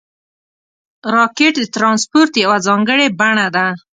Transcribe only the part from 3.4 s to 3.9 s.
ده